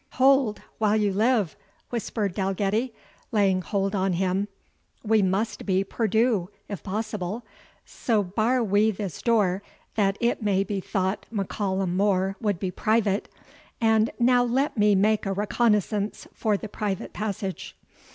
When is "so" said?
7.85-8.23